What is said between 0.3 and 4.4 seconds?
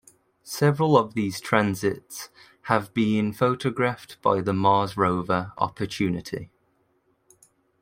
Several of these transits have been photographed